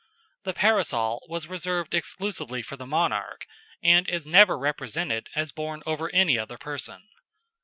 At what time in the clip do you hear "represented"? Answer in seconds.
4.57-5.29